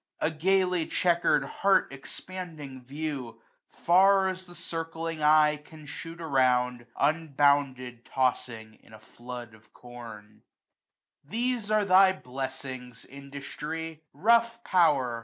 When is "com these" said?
9.75-11.69